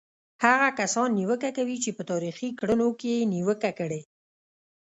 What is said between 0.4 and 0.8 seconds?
هغه